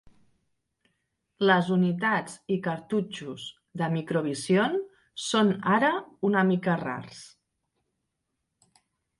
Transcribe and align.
Les 1.49 1.67
unitats 1.75 2.37
i 2.55 2.57
cartutxos 2.69 3.45
de 3.81 3.91
Microvision 3.97 4.81
són 5.27 5.53
ara 5.77 5.93
una 6.31 6.45
mica 6.53 6.79
rars. 6.85 7.25